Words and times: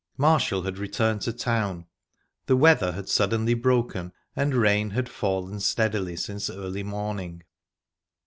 Marshall 0.17 0.63
had 0.63 0.79
returned 0.79 1.21
to 1.21 1.31
town. 1.31 1.85
The 2.47 2.57
weather 2.57 2.93
had 2.93 3.07
suddenly 3.07 3.53
broken, 3.53 4.13
and 4.35 4.55
rain 4.55 4.89
had 4.89 5.07
fallen 5.07 5.59
steadily 5.59 6.15
since 6.15 6.49
early 6.49 6.81
morning. 6.81 7.43